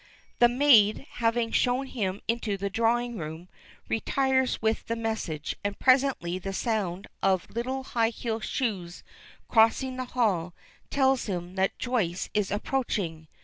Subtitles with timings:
[0.39, 3.49] The maid, having shown him into the drawing room,
[3.87, 9.03] retires with the message, and presently the sound of little high heeled shoes
[9.47, 10.55] crossing the hall
[10.89, 13.27] tells him that Joyce is approaching.